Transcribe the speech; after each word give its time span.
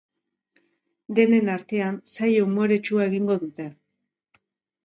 Denen 1.19 1.51
artean, 1.55 2.01
saio 2.13 2.47
umoretsua 2.49 3.07
egingo 3.13 3.39
dute. 3.45 3.71